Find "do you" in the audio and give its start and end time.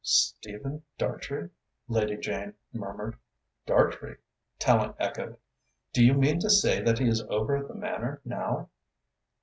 5.93-6.15